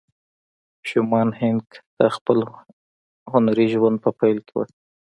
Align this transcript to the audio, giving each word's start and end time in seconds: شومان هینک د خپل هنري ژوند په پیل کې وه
شومان 0.89 1.27
هینک 1.39 1.67
د 1.97 1.99
خپل 2.15 2.39
هنري 3.31 3.67
ژوند 3.73 3.97
په 4.03 4.09
پیل 4.19 4.37
کې 4.47 4.53
وه 4.57 4.65